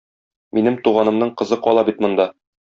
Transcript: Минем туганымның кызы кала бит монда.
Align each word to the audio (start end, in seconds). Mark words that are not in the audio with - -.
Минем 0.57 0.79
туганымның 0.87 1.35
кызы 1.43 1.61
кала 1.69 1.87
бит 1.93 2.05
монда. 2.07 2.31